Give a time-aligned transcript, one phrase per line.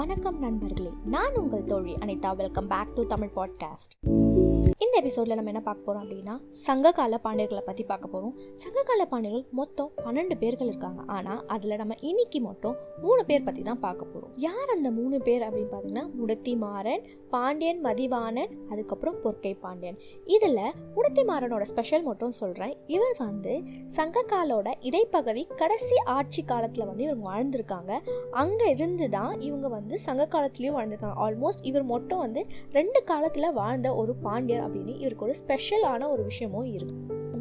[0.00, 2.36] வணக்கம் நண்பர்களே நான் உங்கள் தோழி Anitha.
[2.36, 3.94] Welcome back to Tamil podcast
[4.84, 6.34] இந்த எபிசோடில் நம்ம என்ன பார்க்க போகிறோம் அப்படின்னா
[6.66, 11.00] சங்ககால பாண்டியர்களை பற்றி பார்க்க போகிறோம் சங்ககால பாண்டியர்கள் மொத்தம் பன்னெண்டு பேர்கள் இருக்காங்க.
[11.16, 15.44] ஆனால் அதில் நம்ம இன்னைக்கு மட்டும் மூணு பேர் பற்றி தான் பார்க்க போகிறோம் யார் அந்த மூணு பேர்
[15.46, 19.98] அப்படின்னு பார்த்தீங்கன்னா முடத்திமாறன் பாண்டியன் மதிவாணன் அதுக்கப்புறம் பொற்கை பாண்டியன்.
[20.36, 20.58] இதில்
[20.96, 23.54] முடத்திமாறனோட ஸ்பெஷல் மட்டும் சொல்கிறேன் இவர் வந்து
[23.98, 27.92] சங்ககாலோட இடைப்பகுதி கடைசி ஆட்சி காலத்தில் வந்து இவங்க வாழ்ந்திருக்காங்க.
[28.42, 31.18] அங்கே இருந்து தான் இவங்க வந்து சங்க காலத்துலேயும் வாழ்ந்திருக்காங்க.
[31.26, 32.42] ஆல்மோஸ்ட் இவர் மட்டும் வந்து
[32.78, 36.94] ரெண்டு காலத்தில் வாழ்ந்த ஒரு பாண்டியர் அப்படின்னு இவருக்கு ஒரு ஸ்பெஷலான ஒரு விஷயமும் இருக்கு.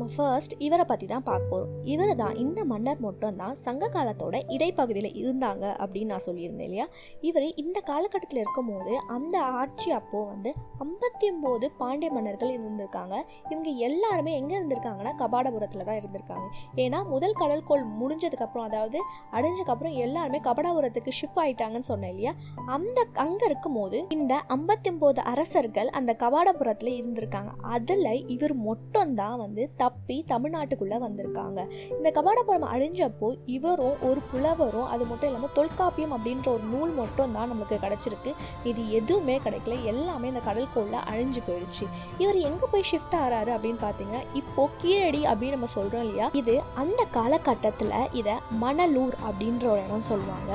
[0.09, 5.09] நம்ம ஃபர்ஸ்ட் இவரை பற்றி தான் பார்க்க போகிறோம் இவர் தான் இந்த மன்னர் மட்டும்தான் சங்க காலத்தோட இடைப்பகுதியில்
[5.21, 6.85] இருந்தாங்க அப்படின்னு நான் சொல்லியிருந்தேன் இல்லையா?
[7.29, 10.51] இவர் இந்த காலகட்டத்தில் இருக்கும்போது அந்த ஆட்சி அப்போது வந்து
[10.85, 13.15] ஐம்பத்தி ஒம்பது பாண்டிய மன்னர்கள் இருந்திருக்காங்க.
[13.51, 16.47] இவங்க எல்லாருமே எங்கே இருந்திருக்காங்கன்னா கபாடபுரத்தில் தான் இருந்திருக்காங்க.
[16.85, 18.99] ஏன்னா முதல் கடல்கோள் முடிஞ்சதுக்கப்புறம் அதாவது
[19.35, 22.33] அடைஞ்சதுக்கப்புறம் எல்லாருமே கபடாபுரத்துக்கு ஷிஃப்ட் ஆயிட்டாங்கன்னு சொன்னேன் இல்லையா?
[22.77, 27.53] அந்த அங்கே இருக்கும்போது இந்த ஐம்பத்தி ஒம்பது அரசர்கள் அந்த கபாடபுரத்தில் இருந்திருக்காங்க.
[27.75, 31.59] அதில் இவர் மட்டும் தான் வந்து தப் தப்பி தமிழ்நாட்டுக்குள்ளே வந்திருக்காங்க.
[31.95, 37.51] இந்த கபாடபுரம் அழிஞ்சப்போ இவரும் ஒரு புலவரும் அது மட்டும் இல்லாமல் தொல்காப்பியம் அப்படின்ற ஒரு நூல் மட்டும் தான்
[37.53, 38.31] நமக்கு கிடச்சிருக்கு.
[38.69, 39.75] இது எதுவுமே கிடைக்கல.
[39.91, 41.85] எல்லாமே இந்த கடல்கோளில் அழிஞ்சு போயிடுச்சு.
[42.23, 46.29] இவர் எங்கே போய் ஷிஃப்ட் ஆகிறாரு அப்படின்னு பார்த்தீங்கன்னா இப்போ கீழடி அப்படின்னு நம்ம சொல்கிறோம் இல்லையா?
[46.41, 50.51] இது அந்த காலகட்டத்தில் இதை மணலூர் அப்படின்ற ஒரு இடம் சொல்லுவாங்க.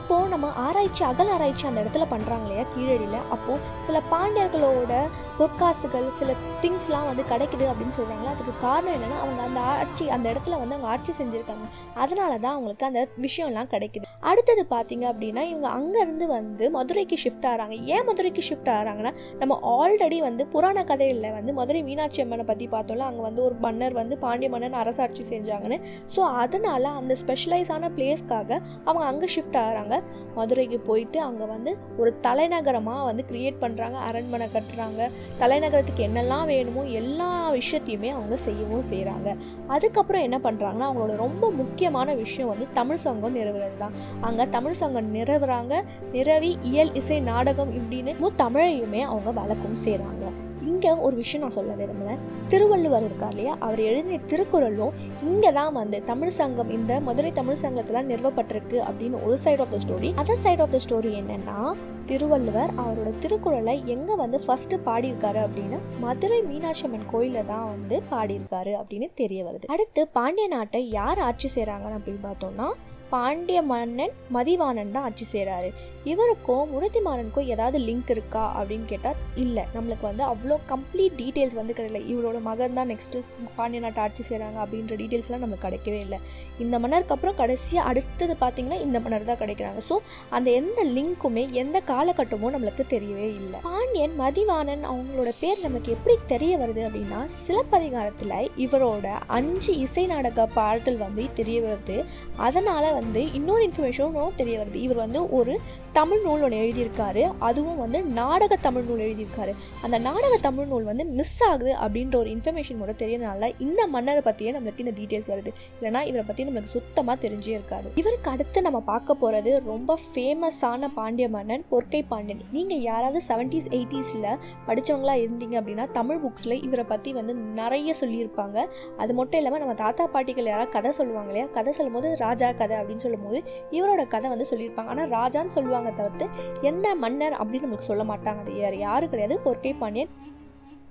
[0.00, 2.66] இப்போ நம்ம ஆராய்ச்சி அகல் ஆராய்ச்சி அந்த இடத்துல பண்ணுறாங்க இல்லையா?
[2.76, 3.20] கீழடியில்.
[3.36, 4.94] அப்போது சில பாண்டியர்களோட
[5.40, 10.58] பொற்காசுகள் சில திங்ஸ்லாம் வந்து கிடைக்குது அப்படின்னு சொல்கிறாங்களா அதுக்கு காரணம் என்னென்னா அவங்க அந்த ஆட்சி அந்த இடத்துல
[10.62, 11.66] வந்து அவங்க ஆட்சி செஞ்சுருக்காங்க.
[12.02, 14.06] அதனால தான் அவங்களுக்கு அந்த விஷயம்லாம் கிடைக்குது.
[14.30, 17.74] அடுத்தது பார்த்தீங்க அப்படின்னா இவங்க அங்கேருந்து வந்து மதுரைக்கு ஷிஃப்ட் ஆகிறாங்க.
[17.94, 23.06] ஏன் மதுரைக்கு ஷிஃப்ட் ஆகிறாங்கன்னா நம்ம ஆல்ரெடி வந்து புராண கதையில் வந்து மதுரை மீனாட்சி அம்மனை பற்றி பார்த்தோம்ல
[23.10, 25.78] அங்கே வந்து ஒரு மன்னர் வந்து பாண்டிய மன்னன் அரசாட்சி செஞ்சாங்கன்னு.
[26.16, 28.50] ஸோ அதனால அந்த ஸ்பெஷலைஸான பிளேஸ்க்காக
[28.88, 29.94] அவங்க அங்கே ஷிஃப்ட் ஆகிறாங்க.
[30.38, 35.10] மதுரைக்கு போயிட்டு அங்கே வந்து ஒரு தலைநகரமாக வந்து கிரியேட் பண்ணுறாங்க அரண்மனை கட்டுறாங்க.
[35.42, 42.48] தலைநகரத்துக்கு என்னெல்லாம் வேணுமோ எல்லா விஷயத்தையுமே அவங்க செய்யவும் செய்கிறாங்க அதுக்கப்புறம் என்ன பண்ணுறாங்கன்னா அவங்களோட ரொம்ப முக்கியமான விஷயம்
[42.48, 43.92] வந்து தமிழ் சங்கம் நிறுவுறது தான்.
[44.20, 45.82] அங்கே தமிழ் சங்கம் நிறுவுறாங்க
[46.12, 52.20] நிறவி இயல் இசை நாடகம் இப்படின்னு தமிழையுமே அவங்க வழக்கம் செய்கிறாங்க இங்கே ஒரு விஷயம் நான் சொல்ல விரும்புகிறேன்
[52.48, 53.52] திருவள்ளுவர் இருக்கார் இல்லையா?
[53.60, 54.94] அவர் எழுதிய திருக்குறளும்
[55.26, 59.80] இங்கே தான் வந்து தமிழ் சங்கம் இந்த மதுரை தமிழ் சங்கத்தில் நிறுவப்பட்டிருக்கு அப்படின்னு ஒரு side of the
[59.84, 61.58] story other side of the story என்னென்னா
[62.06, 68.72] திருவள்ளுவர் அவரோட திருக்குறளை எங்கே வந்து ஃபஸ்ட்டு பாடியிருக்காரு அப்படின்னா மதுரை மீனாட்சி அம்மன் கோயிலில் தான் வந்து பாடியிருக்காரு
[68.80, 69.66] அப்படின்னு தெரிய வருது.
[69.68, 72.68] அடுத்து பாண்டிய நாட்டை யார் ஆட்சி செய்கிறாங்கன்னு அப்படின்னு பார்த்தோம்னா
[73.12, 75.68] பாண்டிய மன்னன் மதிவாணன் தான் ஆட்சி செய்கிறாரு
[76.12, 79.64] இவருக்கும் முரத்திமாறனுக்கும் ஏதாவது லிங்க் இருக்கா அப்படின்னு கேட்டால் இல்லை.
[79.76, 83.22] நம்மளுக்கு வந்து அவ்வளோ கம்ப்ளீட் டீட்டெயில்ஸ் வந்து கிடைக்கல இவரோட மகன் தான் நெக்ஸ்ட்டு
[83.56, 86.18] பாண்டிய நாட்டை ஆட்சி செய்கிறாங்க அப்படின்ற டீட்டெயில்ஸ்லாம் நமக்கு கிடைக்கவே இல்லை.
[86.64, 89.82] இந்த மன்னருக்கு அப்புறம் கடைசியாக அடுத்தது பார்த்திங்கன்னா இந்த மன்னர் தான் கிடைக்கிறாங்க.
[89.90, 89.96] ஸோ
[90.38, 93.60] அந்த எந்த லிங்க்குமே எந்த காலகட்டமும் நம்மளுக்கு தெரியவே இல்லை.
[93.70, 98.34] பாண்டியன் மதிவாணன் அவங்களோட பேர் நமக்கு எப்படி தெரிய வருது அப்படின்னா சிலப்பதிகாரத்தில்
[98.66, 99.06] இவரோட
[99.38, 101.98] அஞ்சு இசை நாடக பாடல்கள் வந்து தெரிய வருது.
[102.46, 104.74] அதனால் வந்து இன்னொரு இன்ஃபர்மேஷனும் தெரிய வருது.
[104.74, 105.60] இவர் வந்து ஒரு
[105.92, 107.22] தமிழ் நூல் ஒன்று எழுதியிருக்காரு.
[107.38, 109.52] அதுவும் வந்து நாடக தமிழ் நூல் எழுதியிருக்காரு.
[109.82, 114.52] அந்த நாடக தமிழ் நூல் வந்து மிஸ் ஆகுது அப்படின்ற ஒரு இன்ஃபர்மேஷன் கூட தெரியறனால இந்த மன்னரை பற்றியே
[114.56, 115.52] நம்மளுக்கு இந்த டீட்டெயில்ஸ் வருது.
[115.78, 121.28] இல்லைனா இவரை பற்றி நம்மளுக்கு சுத்தமாக தெரிஞ்சே இருக்காரு இவருக்கு அடுத்து நம்ம பார்க்க போகிறது ரொம்ப ஃபேமஸான பாண்டிய
[121.28, 122.42] மன்னன் பொற்கை பாண்டியன்.
[122.50, 124.28] நீங்கள் யாராவது செவன்டீஸ் எயிட்டிஸில்
[124.68, 128.66] படித்தவங்களா இருந்தீங்க அப்படின்னா தமிழ் புக்ஸில் இவரை பற்றி வந்து நிறைய சொல்லியிருப்பாங்க.
[128.96, 131.48] அது மட்டும் இல்லாமல் நம்ம தாத்தா பாட்டிகள் யாராவது கதை சொல்லுவாங்க இல்லையா?
[131.58, 133.38] கதை சொல்லும்போது ராஜா கதை அப்படின்னு சொல்லும்போது
[133.78, 134.92] இவரோட கதை வந்து சொல்லியிருப்பாங்க.
[134.94, 136.26] ஆனால் ராஜான்னு சொல்லுவாங்க தவிர்த்து
[136.70, 138.40] எந்த மன்னர் அப்படின்னு நமக்கு சொல்ல மாட்டாங்க.
[138.44, 139.36] அது வேறு யாரும் கிடையாது.
[139.48, 140.12] பொற்கை பாண்டியன்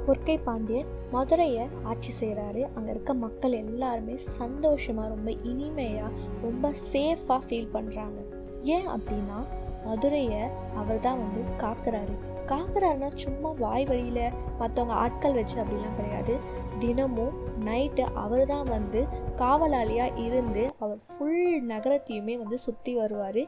[0.07, 6.11] பொற்கை பாண்டியன் மதுரையை ஆட்சி செய்கிறாரு அங்கே இருக்க மக்கள் எல்லாருமே சந்தோஷமாக ரொம்ப இனிமையாக
[6.45, 8.19] ரொம்ப சேஃபாக ஃபீல் பண்ணுறாங்க
[8.75, 9.39] ஏன் அப்படின்னா
[9.87, 10.43] மதுரையை
[10.81, 12.15] அவர் தான் வந்து காக்குறாரு.
[12.51, 16.33] காக்குறாருன்னா சும்மா வாய் வழியில் மற்றவங்க ஆட்கள் வச்சு அப்படிலாம் கிடையாது.
[16.79, 19.01] தினமும் நைட்டு அவர் தான் வந்து
[19.37, 23.41] காவலாளியாக இருந்து அவர் ஃபுல் நகரத்தையுமே வந்து சுற்றி வருவார்.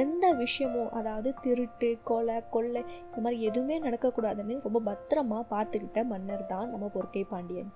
[0.00, 6.70] எந்த விஷயமும் அதாவது திருட்டு கொலை கொள்ளை இந்த மாதிரி எதுவுமே நடக்கக்கூடாதுன்னு ரொம்ப பத்திரமா பார்த்துக்கிட்ட மன்னர் தான்
[6.70, 7.72] நம்ம பொற்கை பாண்டியன்.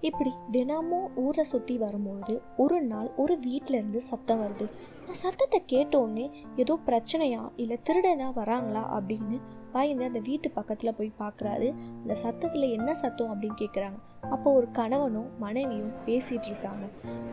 [0.00, 4.66] இப்படி தினமும் ஊரை சுற்றி வரும்பொழுது ஒரு நாள் ஒரு வீட்டிலேருந்து சத்தம் வருது.
[5.06, 6.24] அந்த சத்தத்தை கேட்டோடனே
[6.56, 9.36] ஏதோ பிரச்சனையா இல்லை திருடனா வராங்களா அப்படின்னு
[9.72, 11.68] பயந்து அந்த வீட்டு பக்கத்தில் போய் பார்க்குறாரு
[12.02, 13.98] அந்த சத்தத்தில் என்ன சத்தம் அப்படின்னு கேட்குறாங்க
[14.30, 16.84] அப்போ ஒரு கணவனும் மனைவியும் பேசிகிட்டு இருக்காங்க.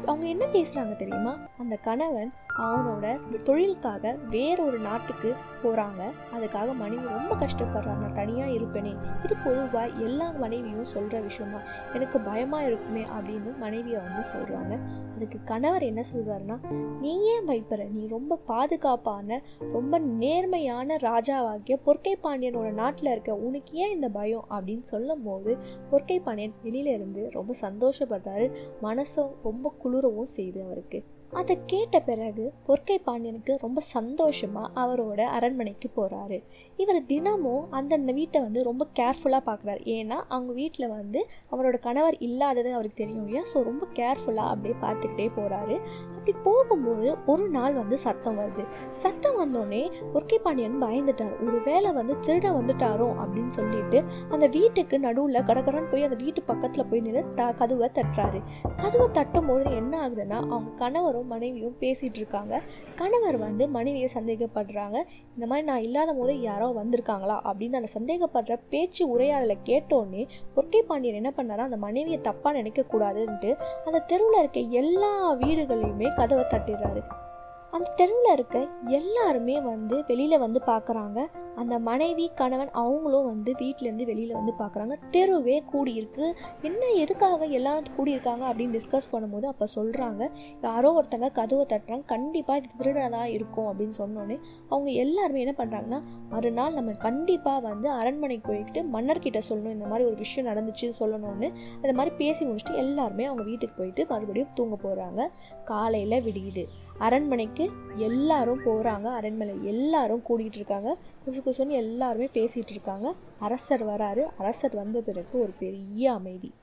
[0.06, 1.38] அவங்க என்ன பேசுகிறாங்க தெரியுமா?
[1.58, 3.06] அந்த கணவன் அவனோட
[3.44, 5.30] தொழிலுக்காக வேறொரு நாட்டுக்கு
[5.64, 6.02] போகிறாங்க
[6.34, 8.94] அதுக்காக மனைவி ரொம்ப கஷ்டப்படுறாங்க நான் தனியாக இருப்பேனே.
[9.24, 11.66] இது பொதுவாக எல்லா மனைவியும் சொல்கிற விஷயம்தான்.
[11.94, 14.74] எனக்கு பயமாக இருக்குமே அப்படின்னு மனைவியை வந்து சொல்கிறாங்க
[15.16, 16.58] அதுக்கு கணவர் என்ன சொல்கிறாருன்னா
[17.00, 23.94] நீ ஏன் பயப்படுற நீ ரொம்ப பாதுகாப்பான ரொம்ப நேர்மையான ராஜாவாகிய பொற்கை பாண்டியனோட நாட்டில் இருக்க உனக்கு ஏன்
[23.94, 24.46] இந்த பயம்?
[24.50, 25.58] அப்படின்னு சொல்லும் போது
[25.92, 28.52] பொற்கை பாண்டியன் வெளியில இருந்து ரொம்ப சந்தோஷப்படுறாரு.
[28.82, 31.04] மனசும் ரொம்ப குளிரவும் செய்து அவருக்கு.
[31.40, 36.38] அதை கேட்ட பிறகு பொற்கை பாண்டியனுக்கு ரொம்ப சந்தோஷமாக அவரோட அரண்மனைக்கு போகிறாரு
[36.78, 41.20] இவர் தினமும் அந்த வீட்டை வந்து ரொம்ப கேர்ஃபுல்லாக பார்க்குறாரு ஏன்னா அவங்க வீட்டில் வந்து
[41.52, 43.44] அவரோட கணவர் இல்லாதது அவருக்கு தெரியும் இல்லையா?
[43.54, 45.78] ஸோ ரொம்ப கேர்ஃபுல்லாக அப்படியே பார்த்துக்கிட்டே போகிறாரு
[46.16, 48.64] அப்படி போகும்போது ஒரு நாள் வந்து சத்தம் வருது.
[48.94, 49.82] சத்தம் வந்தோடனே
[50.14, 51.34] பொற்கை பாண்டியன் பயந்துட்டார்.
[51.48, 53.98] ஒரு வேளை வந்து திருட வந்துட்டாரோ அப்படின்னு சொல்லிட்டு
[54.30, 58.42] அந்த வீட்டுக்கு நடுவில் கடகடன் போய் அந்த வீட்டு பக்கத்தில் போய் நின்று த கதவை தட்டுறாரு.
[58.84, 62.62] கதவை தட்டும் பொழுது என்ன ஆகுதுன்னா அவங்க கணவரும் மனைவியும் பேசிகிட்டு இருக்காங்க.
[62.96, 65.04] கணவர் வந்து மனைவியை சந்தேகப்படுறாங்க.
[65.34, 67.40] இந்த மாதிரி நான் இல்லாத போது யாரோ வந்திருக்காங்களா?
[67.44, 71.60] அப்படின்னு அந்த சந்தேகப்படுற பேச்சு உரையாடலை கேட்டோடனே பொற்கை பாண்டியன் என்ன பண்ணாரா?
[71.60, 77.02] அந்த மனைவியை தப்பாக நினைக்கக்கூடாதுன்ட்டு அந்த தெருவில் இருக்க எல்லா வீடுகளையுமே கதவை தட்டிடுறாரு.
[77.76, 78.58] அந்த தெருவில் இருக்க
[78.98, 81.20] எல்லாருமே வந்து வெளியில் வந்து பார்க்குறாங்க
[81.62, 86.26] அந்த மனைவி கணவன் அவங்களும் வந்து வீட்டிலேருந்து வெளியில் வந்து பார்க்குறாங்க தெருவே கூடியிருக்கு.
[86.68, 90.22] என்ன எதுக்காக எல்லாரும் கூடியிருக்காங்க அப்படின்னு டிஸ்கஸ் பண்ணும்போது அப்போ சொல்கிறாங்க
[90.68, 92.06] யாரோ ஒருத்தங்க கதவை தட்டுறாங்க.
[92.14, 94.38] கண்டிப்பாக இது திருடனாக இருக்கும் அப்படின்னு சொன்னோன்னே
[94.72, 96.02] அவங்க எல்லாருமே என்ன பண்ணுறாங்கன்னா
[96.36, 99.76] மறுநாள் நம்ம கண்டிப்பாக வந்து அரண்மனைக்கு போய்கிட்டு மன்னர்கிட்ட சொல்லணும்.
[99.80, 101.50] இந்த மாதிரி ஒரு விஷயம் நடந்துச்சு சொல்லணும்னு.
[101.82, 105.22] அந்த மாதிரி பேசி முடிச்சுட்டு எல்லாருமே அவங்க வீட்டுக்கு போயிட்டு மறுபடியும் தூங்க போகிறாங்க
[105.72, 106.66] காலையில் விடியுது.
[106.98, 114.24] அரண்மனைக்கு எல்லாரும் போகிறாங்க அரண்மனை எல்லாரும் கூடிகிட்டு இருக்காங்க குசு குசுன்னு எல்லாருமே பேசிகிட்டு இருக்காங்க அரசர் வராரு.
[114.38, 116.54] அரசர் வந்த பிறகு ஒரு பெரிய அமைதி.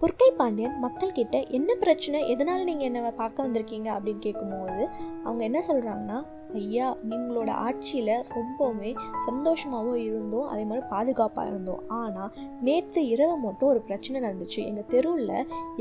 [0.00, 2.28] பொற்கை பாண்டியன் மக்கள்கிட்ட என்ன பிரச்சனை?
[2.28, 3.90] எதனால் நீங்கள் என்னை பார்க்க வந்திருக்கீங்க?
[3.96, 4.88] அப்படின்னு கேட்கும்போது
[5.24, 6.24] அவங்க என்ன சொல்கிறாங்கன்னா
[6.62, 8.90] ஐயா நீங்களோட ஆட்சியில் ரொம்பவுமே
[9.26, 11.82] சந்தோஷமாகவும் இருந்தோம் அதே மாதிரி பாதுகாப்பாக இருந்தோம்.
[11.88, 12.30] ஆனால்
[12.60, 14.60] நேற்று இரவு மட்டும் ஒரு பிரச்சனை நடந்துச்சு.
[14.70, 15.34] எங்கள் தெருவில்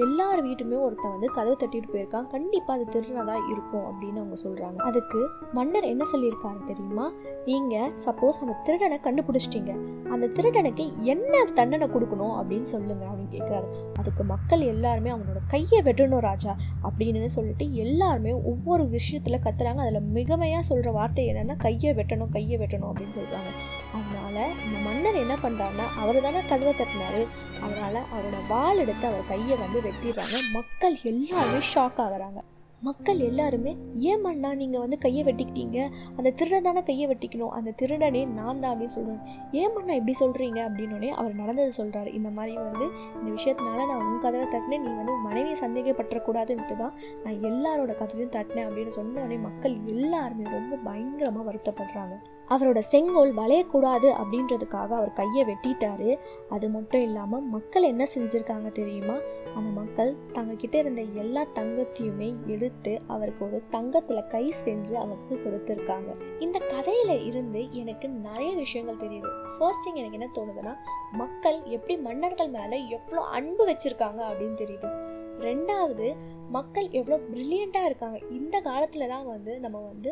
[0.06, 2.30] எல்லார் வீட்டுமே ஒருத்தன் வந்து கதவை தட்டிட்டு போயிருக்கான்.
[2.36, 5.22] கண்டிப்பாக அது திருநதாக இருக்கும் அப்படின்னு அவங்க சொல்கிறாங்க அதுக்கு
[5.54, 7.08] மன்னர் என்ன சொல்லியிருக்காரு தெரியுமா?
[7.46, 9.74] நீங்கள் சப்போஸ் அந்த திருடனை கண்டுபிடிச்சிட்டீங்க.
[10.14, 13.68] அந்த திருடனுக்கு என்ன தண்டனை கொடுக்கணும் அப்படின்னு சொல்லுங்க அப்படின்னு கேட்குறாரு
[14.00, 16.52] அதுக்கு மக்கள் எல்லாருமே அவனோட கையை வெட்டணும் ராஜா
[16.88, 19.82] அப்படின்னு சொல்லிட்டு எல்லாருமே ஒவ்வொரு விஷயத்தில் கத்துறாங்க.
[19.86, 23.52] அதில் மிகமையாக சொல்கிற வார்த்தை என்னென்னா கையை வெட்டணும் கையை வெட்டணும் அப்படின்னு சொல்கிறாங்க
[23.98, 27.22] அதனால் இந்த மன்னர் என்ன பண்ணுறாருன்னா அவர் தானே கதவை தட்டினார்.
[27.66, 30.38] அதனால் அவரோட வாள் எடுத்து அவர் கையை வந்து வெட்டிடுறாங்க.
[30.54, 32.42] மக்கள் எல்லாருமே ஷாக் ஆகுறாங்க.
[32.86, 33.72] மக்கள் எல்லாருமே
[34.12, 34.24] ஏன்
[34.62, 35.78] நீங்கள் வந்து கையை வெட்டிக்கிட்டீங்க?
[36.18, 37.54] அந்த திருடன் தானே கையை வெட்டிக்கணும்?
[37.58, 39.22] அந்த திருடனே நான் தான் அப்படின்னு சொல்கிறேன்
[39.52, 39.70] ஏன்
[40.00, 42.86] இப்படி சொல்கிறீங்க அப்படின்னோடனே அவர் நடந்தது சொல்கிறாரு இந்த மாதிரி வந்து
[43.20, 44.84] இந்த விஷயத்தினால நான் உன் கதவை தட்டினேன்.
[44.88, 46.94] நீ வந்து மனைவியை சந்தேகப்பட்டுறக்கூடாதுன்ட்டு தான்
[47.24, 52.18] நான் எல்லாரோட கதவையும் தட்டினேன் அப்படின்னு சொன்னோடனே மக்கள் எல்லாருமே ரொம்ப பயங்கரமாக வருத்தப்படுறாங்க.
[52.50, 56.10] அவரோட செங்கோல் வளையக்கூடாது அப்படின்றதுக்காக அவர் கையை வெட்டிட்டாரு.
[56.50, 59.18] அது மட்டும் இல்லாமல் மக்கள் என்ன செஞ்சுருக்காங்க தெரியுமா?
[59.56, 66.40] அந்த மக்கள் தங்கக்கிட்ட இருந்த எல்லா தங்கத்தையுமே எடுத்து அவருக்கு ஒரு தங்கத்தில் கை செஞ்சு அவருக்கு கொடுத்துருக்காங்க.
[66.40, 69.32] இந்த கதையில இருந்து எனக்கு நிறைய விஷயங்கள் தெரியுது.
[69.58, 70.76] ஃபர்ஸ்ட் திங் எனக்கு என்ன தோணுதுன்னா
[71.12, 75.13] மக்கள் எப்படி மன்னர்கள் மேலே எவ்வளோ அன்பு வச்சுருக்காங்க அப்படின்னு தெரியுது.
[75.48, 76.08] ரெண்டாவது
[76.56, 78.18] மக்கள் எவ்வளோ ப்ரில்லியண்ட்டாக இருக்காங்க.
[78.38, 80.10] இந்த காலத்தில் தான் வந்து நம்ம வந்து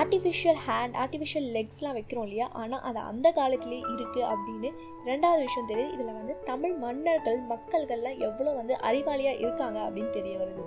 [0.00, 2.46] ஆர்டிஃபிஷியல் ஹேண்ட் ஆர்டிஃபிஷியல் லெக்ஸ்லாம் வைக்கிறோம் இல்லையா?
[2.62, 4.70] ஆனால் அது அந்த காலத்திலே இருக்குது அப்படின்னு
[5.10, 5.94] ரெண்டாவது விஷயம் தெரியுது.
[5.96, 10.64] இதில் வந்து தமிழ் மன்னர்கள் மக்கள்கள்லாம் எவ்வளோ வந்து அறிவாளியாக இருக்காங்க அப்படின்னு தெரிய வருது.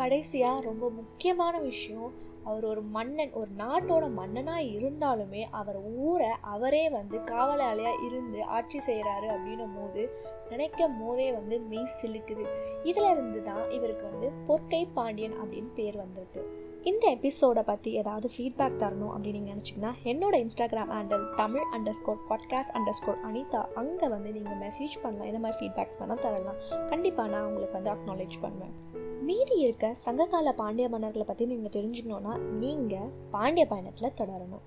[0.00, 2.10] கடைசியாக ரொம்ப முக்கியமான விஷயம்
[2.50, 9.28] அவர் ஒரு மன்னன் ஒரு நாட்டோட மன்னனாக இருந்தாலுமே அவர் ஊரை அவரே வந்து காவலாளியாக இருந்து ஆட்சி செய்கிறாரு
[9.34, 10.02] அப்படின்னும் போது
[10.50, 12.44] நினைக்கும் போதே வந்து மெய் சிலுக்குது.
[12.82, 16.42] இதில் இருந்து தான் இவருக்கு வந்து பொற்கை பாண்டியன் அப்படின்னு பேர் வந்திருக்கு.
[16.90, 21.66] இந்த எபிசோடை பற்றி ஏதாவது ஃபீட்பேக் தரணும் அப்படின்னு நீங்கள் நினச்சிங்கன்னா என்னோட Instagram handle Tamil
[21.98, 23.62] underscore podcast underscore Anitha.
[23.82, 25.28] அங்கே வந்து நீங்கள் மெசேஜ் பண்ணலாம்.
[25.30, 26.60] என்ன மாதிரி ஃபீட்பேக்ஸ் வேணால் தரலாம்.
[26.88, 28.74] கண்டிப்பாக நான் உங்களுக்கு வந்து அக்னாலேஜ் பண்ணுவேன்.
[29.30, 32.32] மீதி இருக்க சங்ககால பாண்டிய மன்னர்களை பற்றி நீங்கள் தெரிஞ்சுக்கணுன்னா
[32.62, 34.62] நீங்கள் பாண்டிய பயணத்தில் தொடரணும்.